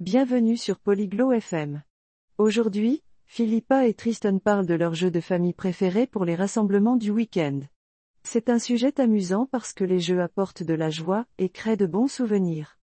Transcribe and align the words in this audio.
Bienvenue 0.00 0.58
sur 0.58 0.78
Polyglot 0.78 1.32
FM. 1.32 1.82
Aujourd'hui, 2.36 3.02
Philippa 3.24 3.86
et 3.86 3.94
Tristan 3.94 4.38
parlent 4.38 4.66
de 4.66 4.74
leur 4.74 4.92
jeu 4.92 5.10
de 5.10 5.20
famille 5.20 5.54
préféré 5.54 6.06
pour 6.06 6.26
les 6.26 6.34
rassemblements 6.34 6.96
du 6.96 7.10
week-end. 7.10 7.60
C'est 8.22 8.50
un 8.50 8.58
sujet 8.58 9.00
amusant 9.00 9.46
parce 9.46 9.72
que 9.72 9.84
les 9.84 9.98
jeux 9.98 10.20
apportent 10.20 10.62
de 10.62 10.74
la 10.74 10.90
joie 10.90 11.24
et 11.38 11.48
créent 11.48 11.78
de 11.78 11.86
bons 11.86 12.08
souvenirs. 12.08 12.78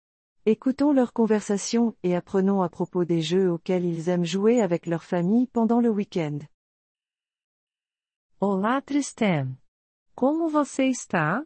Écoutons 0.47 0.95
leur 0.95 1.13
conversation 1.13 1.95
et 2.03 2.17
apprenons 2.17 2.63
à 2.63 2.71
propos 2.71 3.05
des 3.05 3.21
jeux 3.21 3.53
auxquels 3.53 3.85
ils 3.85 4.09
aiment 4.09 4.25
jouer 4.25 4.63
avec 4.63 4.87
leur 4.87 5.05
famille 5.05 5.49
pendant 5.49 5.81
le 5.81 5.91
week-end. 5.91 6.39
Olá 8.41 8.81
Tristan. 8.81 9.49
Como 10.15 10.49
você 10.49 10.89
está? 10.89 11.45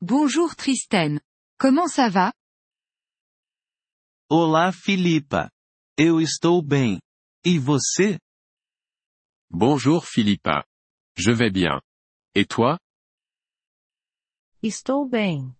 Bonjour 0.00 0.56
Tristan. 0.56 1.20
Comment 1.56 1.86
ça 1.86 2.08
va? 2.08 2.32
Olá 4.36 4.72
Filipa. 4.72 5.48
Eu 5.96 6.20
estou 6.20 6.60
bem. 6.60 6.98
E 7.46 7.56
você? 7.56 8.18
Bonjour 9.48 10.04
Philippa. 10.04 10.64
Je 11.16 11.32
vais 11.32 11.52
bien. 11.52 11.80
Et 12.34 12.44
toi? 12.44 12.76
Estou 14.60 15.08
bem. 15.08 15.56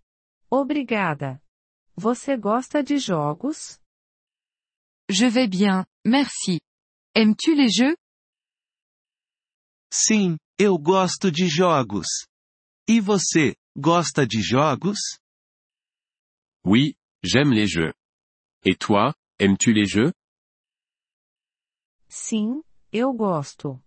Obrigada. 0.51 1.41
Você 1.95 2.37
gosta 2.37 2.83
de 2.83 2.99
jogos? 2.99 3.79
Je 5.09 5.29
vais 5.29 5.47
bien, 5.47 5.87
merci. 6.05 6.59
Aimes-tu 7.15 7.55
les 7.55 7.71
jeux? 7.73 7.95
Sim, 9.93 10.37
eu 10.59 10.77
gosto 10.77 11.31
de 11.31 11.47
jogos. 11.47 12.27
E 12.89 13.01
você, 13.01 13.55
gosta 13.79 14.27
de 14.27 14.43
jogos? 14.43 14.99
Oui, 16.67 16.97
j'aime 17.23 17.55
les 17.55 17.69
jeux. 17.69 17.95
Et 18.65 18.77
toi, 18.77 19.15
aimes-tu 19.39 19.73
les 19.73 19.87
jeux? 19.87 20.13
Sim, 22.09 22.63
eu 22.93 23.13
gosto. 23.13 23.81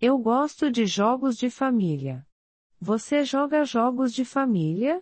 Eu 0.00 0.18
gosto 0.18 0.70
de 0.70 0.84
jogos 0.84 1.36
de 1.36 1.48
família. 1.48 2.26
Você 2.80 3.24
joga 3.24 3.64
jogos 3.64 4.12
de 4.12 4.24
família? 4.24 5.00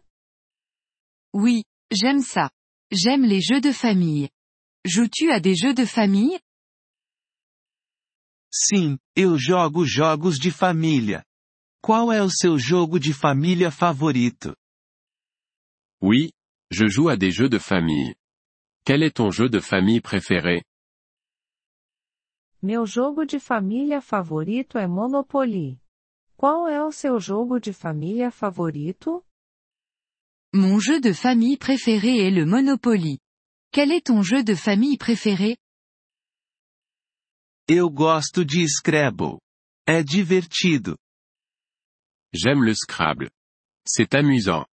Oui, 1.33 1.65
j'aime 1.91 2.21
ça. 2.21 2.51
J'aime 2.93 3.25
les 3.25 3.41
jeux 3.41 3.61
de 3.61 3.73
famille. 3.73 4.29
Joues-tu 4.85 5.31
à 5.31 5.41
des 5.41 5.55
jeux 5.57 5.75
de 5.75 5.85
famille? 5.87 6.39
Sim, 8.53 8.99
eu 9.17 9.37
jogo 9.39 9.85
jogos 9.85 10.39
de 10.39 10.51
família. 10.51 11.25
Qual 11.83 12.13
é 12.13 12.23
o 12.23 12.31
seu 12.31 12.59
jogo 12.59 12.99
de 13.01 13.13
família 13.13 13.71
favorito? 13.71 14.55
Oui, 16.01 16.31
je 16.71 16.87
joue 16.89 17.09
à 17.09 17.17
des 17.17 17.31
jeux 17.33 17.49
de 17.49 17.59
famille. 17.59 18.15
Quel 18.87 19.03
est 19.03 19.17
ton 19.17 19.31
jeu 19.31 19.49
de 19.49 19.61
famille 19.61 20.03
préféré? 20.03 20.63
Meu 22.63 22.85
jogo 22.85 23.25
de 23.25 23.39
família 23.39 24.03
favorito 24.03 24.79
é 24.79 24.87
Monopoly. 24.87 25.81
Qual 26.37 26.69
é 26.69 26.85
o 26.85 26.93
seu 26.93 27.19
jogo 27.19 27.59
de 27.59 27.73
família 27.73 28.31
favorito? 28.31 29.25
Mon 30.53 30.79
jeu 30.81 31.01
de 31.01 31.15
famille 31.15 31.57
préféré 31.57 32.27
est 32.27 32.31
le 32.31 32.45
Monopoly. 32.45 33.19
Quel 33.73 33.91
est 33.91 34.07
ton 34.07 34.23
jeu 34.23 34.45
de 34.45 34.55
famille 34.55 34.99
préféré? 34.99 35.57
Eu 37.67 37.89
gosto 37.89 38.45
de 38.45 38.69
Scrabble. 38.69 39.39
É 39.89 40.03
divertido. 40.03 40.99
J'aime 42.35 42.63
le 42.63 42.75
Scrabble. 42.75 43.31
C'est 43.87 44.15
amusant. 44.15 44.67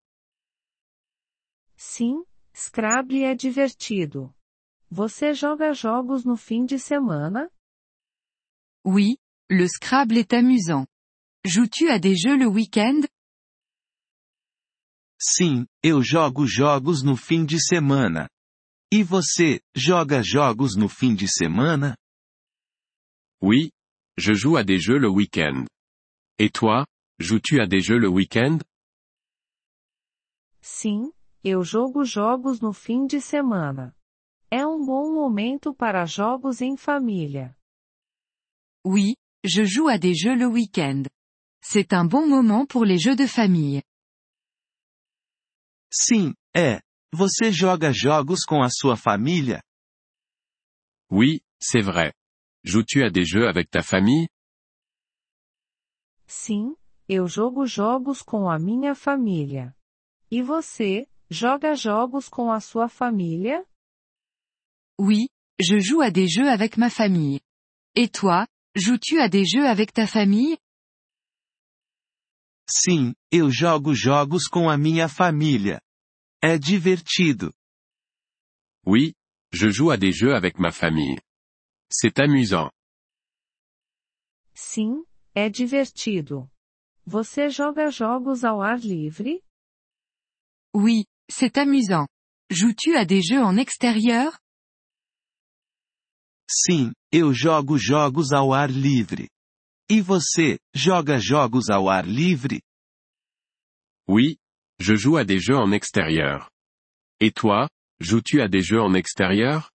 Sim, 1.77 2.25
Scrabble 2.53 3.23
é 3.23 3.33
divertido. 3.35 4.33
Você 4.89 5.33
joga 5.33 5.73
jogos 5.73 6.25
no 6.25 6.35
fim 6.35 6.65
de 6.65 6.77
semana? 6.77 7.49
Oui, 8.85 9.17
le 9.49 9.67
Scrabble 9.67 10.17
est 10.17 10.33
amusant. 10.33 10.85
Joues-tu 11.45 11.89
à 11.89 11.97
des 11.97 12.15
jeux 12.15 12.37
le 12.37 12.47
week-end? 12.47 13.07
Sim, 15.19 15.65
eu 15.83 16.01
jogo 16.01 16.45
jogos 16.45 17.03
no 17.03 17.15
fim 17.15 17.45
de 17.45 17.59
semana. 17.59 18.27
E 18.91 19.03
você, 19.03 19.61
joga 19.75 20.21
jogos 20.21 20.75
no 20.75 20.89
fim 20.89 21.15
de 21.15 21.27
semana? 21.27 21.95
Oui, 23.41 23.71
je 24.17 24.33
joue 24.33 24.57
à 24.57 24.63
des 24.63 24.79
jeux 24.79 24.97
le 24.97 25.09
week-end. 25.09 25.65
Et 26.37 26.49
toi, 26.49 26.85
joues-tu 27.19 27.61
à 27.61 27.67
des 27.67 27.81
jeux 27.81 27.97
le 27.97 28.09
week-end? 28.09 28.59
Sim, 30.61 31.11
eu 31.43 31.63
jogo 31.63 32.03
jogos 32.03 32.59
no 32.61 32.73
fim 32.73 33.05
de 33.05 33.19
semana. 33.19 33.95
É 34.49 34.65
um 34.65 34.85
bom 34.85 35.13
momento 35.13 35.73
para 35.73 36.05
jogos 36.05 36.61
em 36.61 36.75
família. 36.77 37.55
Oui, 38.85 39.15
je 39.43 39.63
joue 39.65 39.87
à 39.87 39.97
des 39.97 40.13
jeux 40.13 40.35
le 40.35 40.45
week-end. 40.45 41.03
C'est 41.63 41.93
un 41.93 42.05
bon 42.05 42.27
moment 42.27 42.65
pour 42.65 42.85
les 42.85 42.99
jeux 42.99 43.15
de 43.15 43.27
famille. 43.27 43.81
Sim, 45.91 46.33
é. 46.55 46.81
Você 47.13 47.51
joga 47.51 47.91
jogos 47.91 48.45
com 48.45 48.63
a 48.63 48.69
sua 48.69 48.95
família? 48.95 49.61
Oui, 51.11 51.41
c'est 51.61 51.81
vrai. 51.81 52.13
Joues-tu 52.63 53.03
à 53.03 53.09
des 53.09 53.25
jeux 53.25 53.47
avec 53.47 53.69
ta 53.69 53.83
famille? 53.83 54.27
Sim, 56.25 56.75
eu 57.09 57.27
jogo 57.27 57.65
jogos 57.65 58.21
com 58.21 58.49
a 58.49 58.57
minha 58.57 58.95
família. 58.95 59.75
E 60.31 60.41
você, 60.41 61.05
joga 61.31 61.73
jogos 61.75 62.27
com 62.27 62.51
a 62.51 62.59
sua 62.59 62.89
família? 62.89 63.65
Oui, 64.99 65.29
je 65.57 65.79
joue 65.79 66.01
à 66.01 66.11
des 66.11 66.27
jeux 66.27 66.49
avec 66.49 66.77
ma 66.77 66.89
famille. 66.89 67.39
Et 67.95 68.09
toi, 68.09 68.45
joues-tu 68.75 69.19
à 69.19 69.29
des 69.29 69.45
jeux 69.45 69.65
avec 69.65 69.93
ta 69.93 70.05
famille? 70.05 70.57
Sim, 72.69 73.13
eu 73.31 73.49
jogo 73.49 73.93
jogos 73.93 74.47
com 74.49 74.69
a 74.69 74.77
minha 74.77 75.07
família. 75.07 75.81
É 76.43 76.57
divertido. 76.57 77.53
Oui, 78.85 79.13
je 79.53 79.69
joue 79.69 79.91
à 79.91 79.97
des 79.97 80.11
jeux 80.11 80.35
avec 80.35 80.59
ma 80.59 80.71
famille. 80.71 81.19
C'est 81.89 82.19
amusant. 82.19 82.71
Sim, 84.53 85.05
é 85.33 85.49
divertido. 85.49 86.49
Você 87.05 87.49
joga 87.49 87.89
jogos 87.89 88.43
ao 88.43 88.61
ar 88.61 88.79
livre? 88.79 89.41
Oui, 90.73 91.05
c'est 91.31 91.57
amusant. 91.57 92.07
Joues-tu 92.49 92.95
à 92.95 93.05
des 93.05 93.21
jeux 93.21 93.41
en 93.41 93.57
extérieur? 93.57 94.39
Sim, 96.49 96.91
eu 97.13 97.33
jogo 97.33 97.77
jogos 97.77 98.33
ao 98.33 98.53
ar 98.53 98.69
livre. 98.69 99.29
E 99.89 100.01
você, 100.01 100.59
joga 100.75 101.17
jogos 101.17 101.69
ao 101.69 101.89
ar 101.89 102.05
livre? 102.05 102.61
Oui, 104.07 104.37
je 104.79 104.95
joue 104.95 105.17
à 105.17 105.23
des 105.23 105.39
jeux 105.39 105.57
en 105.57 105.71
extérieur. 105.71 106.49
Et 107.21 107.31
toi, 107.31 107.69
joues-tu 108.01 108.41
à 108.41 108.49
des 108.49 108.61
jeux 108.61 108.81
en 108.81 108.93
extérieur? 108.93 109.71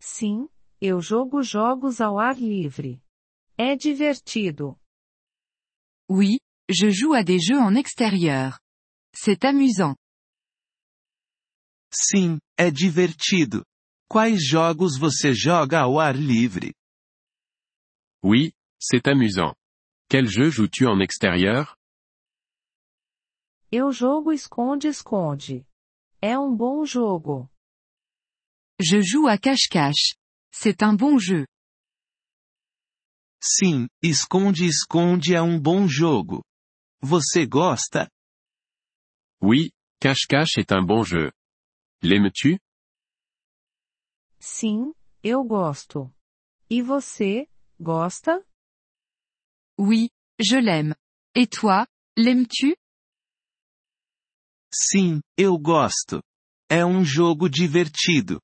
Sim, 0.00 0.48
eu 0.80 1.00
jogo 1.00 1.42
jogos 1.42 2.00
ao 2.00 2.18
ar 2.18 2.34
livre. 2.34 3.00
É 3.56 3.76
divertido. 3.76 4.76
Oui, 6.10 6.40
je 6.68 6.90
joue 6.90 7.14
à 7.14 7.22
des 7.22 7.38
jeux 7.38 7.60
en 7.60 7.76
extérieur. 7.76 8.61
C'est 9.14 9.44
amusant. 9.44 9.96
Sim, 11.92 12.38
é 12.58 12.70
divertido. 12.70 13.64
Quais 14.08 14.42
jogos 14.42 14.98
você 14.98 15.34
joga 15.34 15.80
ao 15.80 15.98
ar 15.98 16.16
livre? 16.16 16.72
Oui, 18.24 18.52
c'est 18.80 19.06
amusant. 19.08 19.54
Quel 20.08 20.26
jeu 20.26 20.50
joues-tu 20.50 20.86
en 20.86 21.00
extérieur? 21.00 21.74
Eu 23.70 23.90
jogo 23.90 24.32
esconde-esconde. 24.32 25.66
É 26.20 26.38
um 26.38 26.54
bom 26.54 26.84
jogo. 26.84 27.48
Je 28.78 29.00
joue 29.00 29.26
à 29.26 29.38
cache-cache. 29.38 30.14
C'est 30.52 30.82
un 30.82 30.94
bon 30.94 31.18
jeu. 31.18 31.46
Sim, 33.42 33.88
esconde-esconde 34.02 35.34
é 35.34 35.40
um 35.42 35.58
bom 35.58 35.88
jogo. 35.88 36.44
Você 37.00 37.46
gosta? 37.46 38.11
Oui, 39.42 39.72
cache-cache 39.98 40.56
est 40.56 40.70
un 40.70 40.82
bon 40.82 41.02
jeu. 41.02 41.32
L'aimes-tu? 42.00 42.60
Sim, 44.38 44.94
eu 45.24 45.42
gosto. 45.44 46.14
E 46.70 46.80
você, 46.80 47.48
gosta? 47.80 48.40
Oui, 49.76 50.10
je 50.38 50.56
l'aime. 50.56 50.94
Et 51.34 51.48
toi, 51.48 51.86
l'aimes-tu? 52.16 52.76
Sim, 54.72 55.20
eu 55.36 55.58
gosto. 55.58 56.22
É 56.70 56.84
um 56.86 57.04
jogo 57.04 57.48
divertido. 57.48 58.40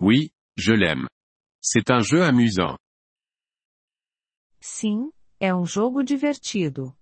Oui, 0.00 0.30
je 0.56 0.72
l'aime. 0.74 1.08
C'est 1.60 1.90
un 1.90 2.00
jeu 2.02 2.22
amusant. 2.22 2.78
Sim, 4.60 5.10
é 5.40 5.52
um 5.52 5.66
jogo 5.66 6.04
divertido. 6.04 6.95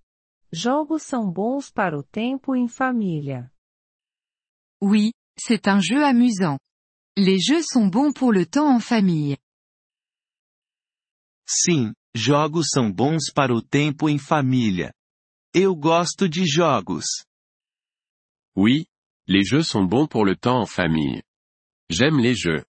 Jogos 0.55 1.03
são 1.03 1.29
bons 1.29 1.69
para 1.69 1.97
o 1.97 2.03
tempo 2.03 2.55
em 2.55 2.69
família. 2.69 3.51
Oui, 4.81 5.11
C'est 5.37 5.67
un 5.67 5.79
jeu 5.81 6.03
amusant. 6.03 6.57
Les 7.17 7.39
jeux 7.39 7.61
sont 7.61 7.87
bons 7.87 8.13
pour 8.13 8.31
le 8.31 8.45
temps 8.45 8.69
en 8.69 8.79
famille. 8.79 9.37
Sim, 11.45 11.93
jogos 12.15 12.69
são 12.73 12.91
bons 12.91 13.31
para 13.33 13.53
o 13.53 13.61
tempo 13.61 14.09
em 14.09 14.17
família. 14.17 14.93
Eu 15.53 15.75
gosto 15.75 16.27
de 16.27 16.45
jogos. 16.45 17.05
Oui, 18.55 18.85
les 19.27 19.43
jeux 19.43 19.63
sont 19.63 19.85
bons 19.85 20.07
pour 20.07 20.25
le 20.25 20.35
temps 20.35 20.61
en 20.61 20.65
famille. 20.65 21.21
J'aime 21.89 22.19
les 22.19 22.35
jeux. 22.35 22.65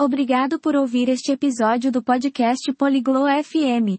Obrigado 0.00 0.58
por 0.58 0.74
ouvir 0.74 1.08
este 1.08 1.32
episódio 1.32 1.92
do 1.92 2.02
podcast 2.02 2.72
Poliglo 2.76 3.28
FM. 3.28 3.98